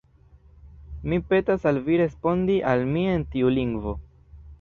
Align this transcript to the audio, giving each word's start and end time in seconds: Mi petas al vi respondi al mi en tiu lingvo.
Mi 1.11 1.19
petas 1.33 1.67
al 1.71 1.79
vi 1.89 1.99
respondi 2.01 2.55
al 2.71 2.81
mi 2.95 3.05
en 3.11 3.27
tiu 3.37 3.53
lingvo. 3.59 3.95